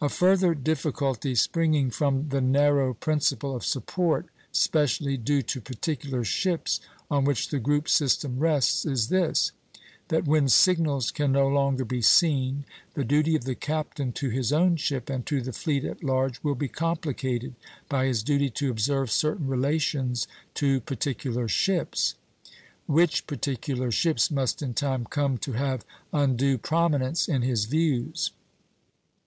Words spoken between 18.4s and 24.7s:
to observe certain relations to particular ships; which particular ships must